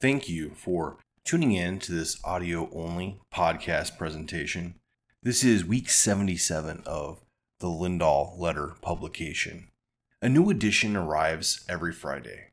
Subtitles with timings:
[0.00, 0.96] Thank you for
[1.26, 4.76] tuning in to this audio only podcast presentation.
[5.22, 7.20] This is week 77 of
[7.58, 9.68] the Lindahl Letter publication.
[10.22, 12.46] A new edition arrives every Friday.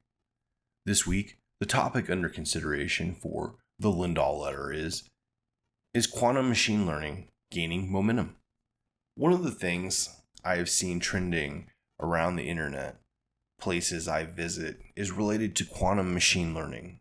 [0.85, 5.03] This week, the topic under consideration for the Lindahl Letter is
[5.93, 8.35] Is quantum machine learning gaining momentum?
[9.15, 11.67] One of the things I have seen trending
[12.01, 12.97] around the internet,
[13.57, 16.99] places I visit, is related to quantum machine learning.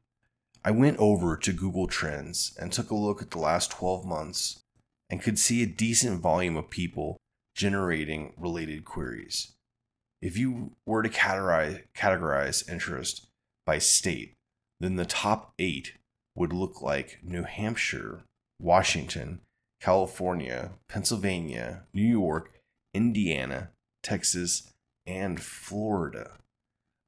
[0.66, 4.58] I went over to Google Trends and took a look at the last 12 months
[5.08, 7.18] and could see a decent volume of people
[7.54, 9.52] generating related queries.
[10.20, 13.28] If you were to categorize, categorize interest
[13.64, 14.32] by state,
[14.80, 15.92] then the top eight
[16.34, 18.24] would look like New Hampshire,
[18.60, 19.42] Washington,
[19.80, 22.50] California, Pennsylvania, New York,
[22.92, 23.70] Indiana,
[24.02, 24.72] Texas,
[25.06, 26.32] and Florida.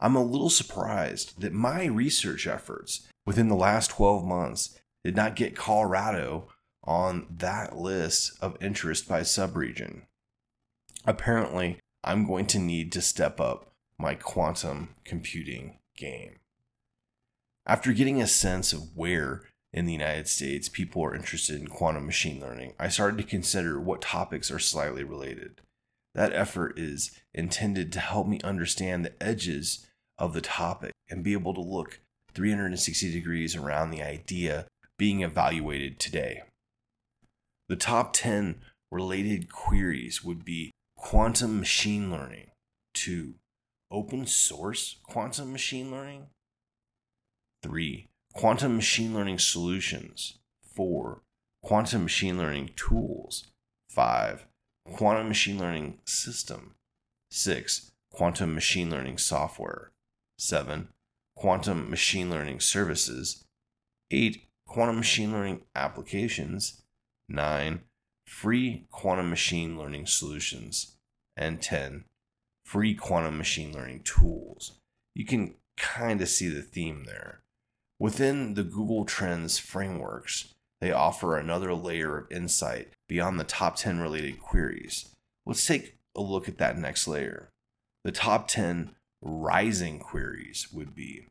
[0.00, 5.36] I'm a little surprised that my research efforts within the last 12 months did not
[5.36, 6.48] get Colorado
[6.84, 10.02] on that list of interest by subregion.
[11.04, 16.36] Apparently, I'm going to need to step up my quantum computing game.
[17.66, 22.06] After getting a sense of where in the United States people are interested in quantum
[22.06, 25.60] machine learning, I started to consider what topics are slightly related.
[26.14, 29.86] That effort is intended to help me understand the edges
[30.18, 32.00] of the topic and be able to look
[32.34, 34.66] 360 degrees around the idea
[34.98, 36.42] being evaluated today.
[37.68, 38.56] The top 10
[38.90, 42.50] related queries would be quantum machine learning,
[42.94, 43.34] 2.
[43.90, 46.26] Open source quantum machine learning,
[47.62, 48.06] 3.
[48.34, 50.38] Quantum machine learning solutions,
[50.74, 51.20] 4.
[51.62, 53.44] Quantum machine learning tools,
[53.90, 54.46] 5.
[54.92, 56.74] Quantum machine learning system,
[57.30, 57.90] 6.
[58.12, 59.90] Quantum machine learning software,
[60.38, 60.88] 7
[61.38, 63.44] quantum machine learning services,
[64.10, 64.44] 8.
[64.66, 66.82] Quantum machine learning applications,
[67.28, 67.80] 9.
[68.26, 70.96] Free quantum machine learning solutions,
[71.36, 72.04] and 10.
[72.64, 74.72] Free quantum machine learning tools.
[75.14, 77.40] You can kind of see the theme there.
[77.98, 84.00] Within the Google Trends frameworks, they offer another layer of insight beyond the top 10
[84.00, 85.14] related queries.
[85.46, 87.48] Let's take a look at that next layer.
[88.04, 91.26] The top 10 rising queries would be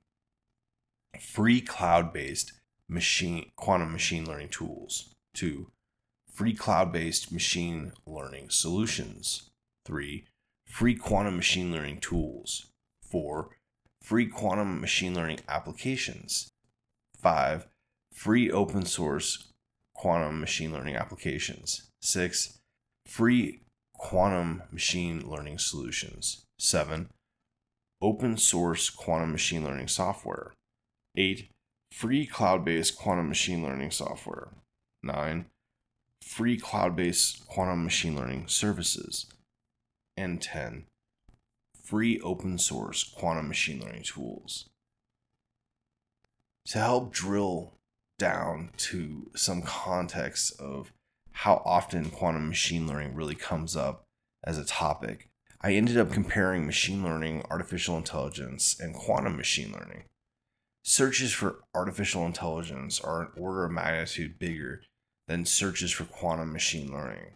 [1.19, 2.53] free cloud-based
[2.89, 5.13] machine quantum machine learning tools.
[5.33, 5.71] Two,
[6.33, 9.49] free cloud-based machine learning solutions.
[9.85, 10.25] Three,
[10.67, 12.67] free quantum machine learning tools.
[13.01, 13.49] Four,
[14.01, 16.49] free quantum machine learning applications.
[17.17, 17.67] Five,
[18.13, 19.47] free open source
[19.95, 21.89] quantum machine learning applications.
[22.01, 22.59] Six,
[23.05, 23.61] free
[23.95, 26.43] quantum machine learning solutions.
[26.59, 27.09] Seven,
[28.01, 30.53] open source quantum machine learning software.
[31.15, 31.49] 8.
[31.91, 34.49] Free cloud based quantum machine learning software.
[35.03, 35.45] 9.
[36.23, 39.25] Free cloud based quantum machine learning services.
[40.15, 40.85] And 10.
[41.83, 44.69] Free open source quantum machine learning tools.
[46.67, 47.73] To help drill
[48.19, 50.91] down to some context of
[51.31, 54.03] how often quantum machine learning really comes up
[54.43, 55.29] as a topic,
[55.61, 60.03] I ended up comparing machine learning, artificial intelligence, and quantum machine learning.
[60.83, 64.81] Searches for artificial intelligence are an order of magnitude bigger
[65.27, 67.35] than searches for quantum machine learning.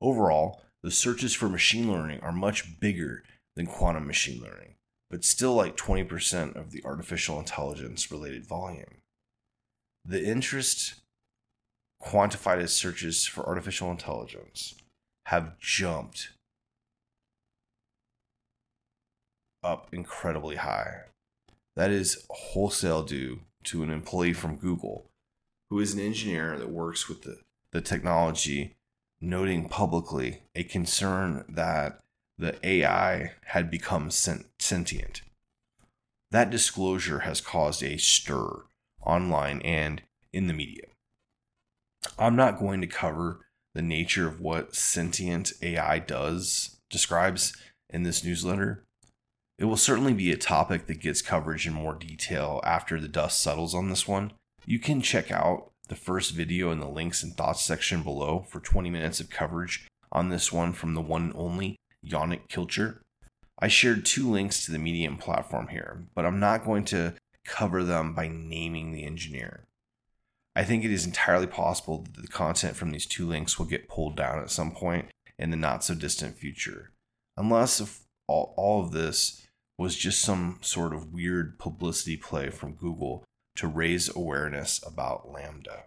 [0.00, 3.22] Overall, the searches for machine learning are much bigger
[3.56, 4.74] than quantum machine learning,
[5.10, 8.98] but still like 20% of the artificial intelligence related volume.
[10.04, 10.94] The interest
[12.02, 14.74] quantified as searches for artificial intelligence
[15.26, 16.30] have jumped
[19.62, 21.02] up incredibly high.
[21.76, 25.10] That is wholesale due to an employee from Google
[25.70, 27.38] who is an engineer that works with the,
[27.72, 28.74] the technology,
[29.20, 32.00] noting publicly a concern that
[32.36, 35.22] the AI had become sentient.
[36.32, 38.64] That disclosure has caused a stir
[39.00, 40.02] online and
[40.32, 40.84] in the media.
[42.18, 47.56] I'm not going to cover the nature of what sentient AI does, describes
[47.88, 48.84] in this newsletter,
[49.60, 53.40] it will certainly be a topic that gets coverage in more detail after the dust
[53.40, 54.32] settles on this one.
[54.64, 58.58] You can check out the first video in the links and thoughts section below for
[58.58, 63.00] 20 minutes of coverage on this one from the one and only Yannick Kilcher.
[63.58, 67.12] I shared two links to the Medium platform here, but I'm not going to
[67.44, 69.66] cover them by naming the engineer.
[70.56, 73.88] I think it is entirely possible that the content from these two links will get
[73.88, 75.08] pulled down at some point
[75.38, 76.92] in the not so distant future.
[77.36, 79.46] Unless all, all of this
[79.80, 83.24] was just some sort of weird publicity play from Google
[83.56, 85.84] to raise awareness about LaMDA.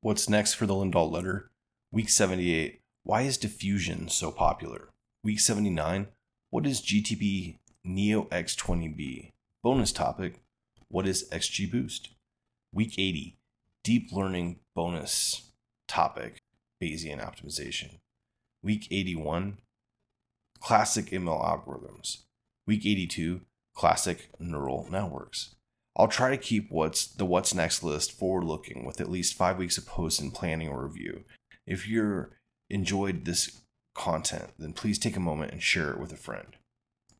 [0.00, 1.50] What's next for the Lindahl letter?
[1.90, 4.90] Week 78 Why is diffusion so popular?
[5.24, 6.06] Week 79
[6.50, 9.32] What is GTB Neo X20B?
[9.64, 10.40] Bonus topic
[10.86, 12.10] What is XGBoost?
[12.72, 13.38] Week 80
[13.82, 15.50] Deep Learning bonus
[15.88, 16.38] topic
[16.80, 17.98] Bayesian optimization.
[18.62, 19.58] Week 81
[20.60, 22.18] Classic ML algorithms.
[22.68, 23.40] Week 82
[23.74, 25.54] Classic neural networks.
[25.96, 29.56] I'll try to keep what's the what's next list forward looking with at least five
[29.56, 31.24] weeks of posts and planning or review.
[31.66, 32.36] If you're
[32.68, 33.62] enjoyed this
[33.94, 36.57] content, then please take a moment and share it with a friend.